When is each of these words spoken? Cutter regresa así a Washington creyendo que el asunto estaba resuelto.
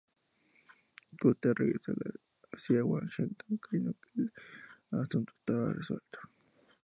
Cutter 1.19 1.53
regresa 1.59 1.93
así 2.55 2.73
a 2.75 2.83
Washington 2.83 3.59
creyendo 3.61 3.93
que 4.01 4.21
el 4.23 4.99
asunto 4.99 5.31
estaba 5.37 5.73
resuelto. 5.73 6.19